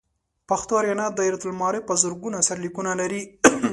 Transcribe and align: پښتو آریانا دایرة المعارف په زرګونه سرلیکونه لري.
پښتو 0.49 0.73
آریانا 0.79 1.05
دایرة 1.17 1.41
المعارف 1.47 1.83
په 1.87 1.93
زرګونه 2.03 2.37
سرلیکونه 2.47 2.91
لري. 3.01 3.21